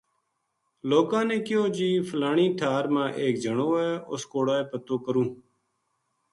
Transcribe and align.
لوکاں 0.91 1.23
نے 1.29 1.37
کہیو 1.45 1.63
جی 1.75 1.89
فلانی 2.09 2.47
ٹھار 2.59 2.83
ما 2.93 3.05
ایک 3.21 3.35
جنو 3.43 3.69
ہے 3.79 3.91
اُس 4.11 4.23
کوڑے 4.31 4.57
پتو 4.71 4.95
کروں 5.05 5.27